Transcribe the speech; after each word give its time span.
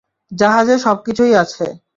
জাহাজে 0.31 0.75
সবকিছুই 0.79 1.33
আছে। 1.35 1.65